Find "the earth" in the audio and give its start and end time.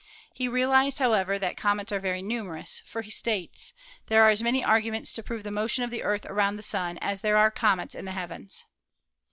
5.91-6.25